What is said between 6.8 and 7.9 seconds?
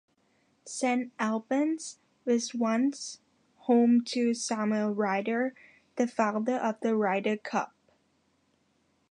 Ryder cup.